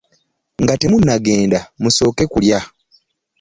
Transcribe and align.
Nga 0.61 0.73
temunnagenda 0.81 1.59
musooke 1.81 2.23
kulya. 2.31 2.59